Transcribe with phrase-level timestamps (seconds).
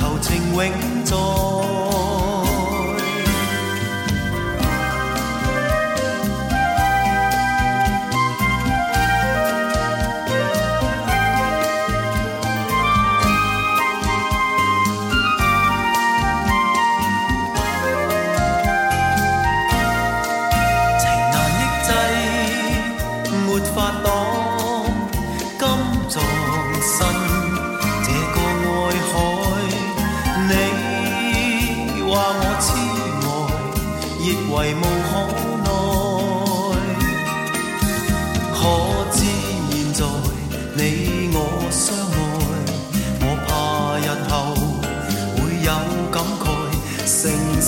[0.00, 0.70] 求情永
[1.04, 1.95] 在。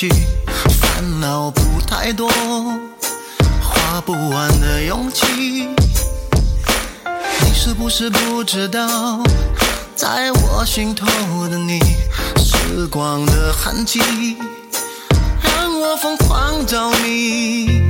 [0.08, 2.30] 烦恼不太多，
[3.60, 5.68] 花不完的勇气。
[7.44, 9.22] 你是不是不知道，
[9.94, 11.06] 在我心头
[11.48, 11.78] 的你，
[12.38, 14.00] 时光的痕迹，
[15.42, 17.89] 让我疯狂着迷。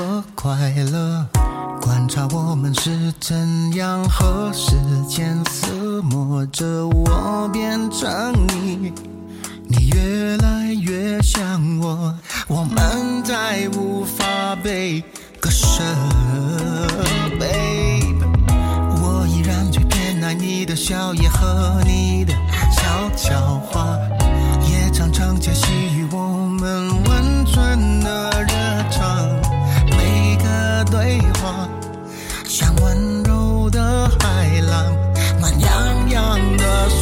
[0.00, 0.54] 和快
[0.90, 1.26] 乐，
[1.82, 3.36] 观察我们是怎
[3.74, 4.72] 样和时
[5.06, 8.90] 间厮磨着，我变成你，
[9.66, 12.14] 你越来越像我，
[12.48, 15.02] 我们再无法被
[15.38, 15.82] 割舍
[17.38, 18.16] ，babe。
[19.02, 22.32] 我依然最偏爱你的笑，也和你的
[22.72, 23.38] 悄悄
[23.70, 23.98] 话，
[24.66, 27.99] 也常常窃喜于我们温存。
[31.00, 31.66] 微话，
[32.44, 34.94] 像温柔的海浪，
[35.40, 36.99] 暖洋洋的。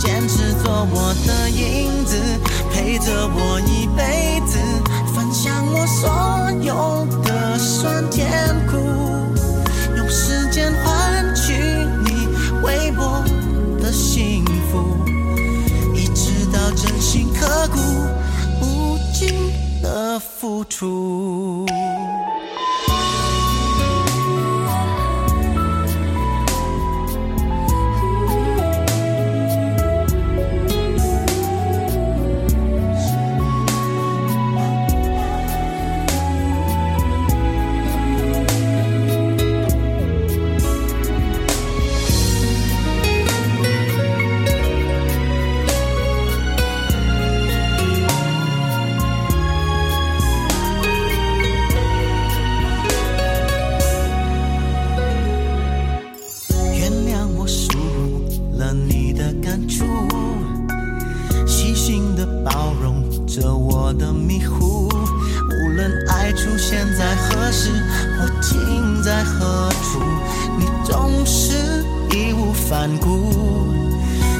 [0.00, 2.16] 坚持做我的影子，
[2.72, 4.58] 陪着我一辈子，
[5.14, 8.26] 分享我所有的酸甜
[8.66, 8.78] 苦，
[9.94, 11.52] 用时间换取
[12.04, 12.26] 你
[12.62, 13.22] 为我
[13.78, 14.42] 的幸
[14.72, 15.06] 福，
[15.94, 17.78] 一直到真心刻骨
[18.62, 21.69] 无尽的付出。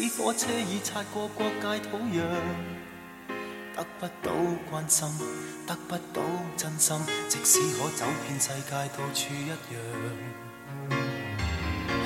[0.00, 2.22] 似火车已擦过国界土壤，
[3.76, 4.32] 得不到
[4.70, 5.06] 关心，
[5.66, 6.22] 得不到
[6.56, 6.96] 真心。
[7.28, 11.00] 即使可走遍世界，到处一样。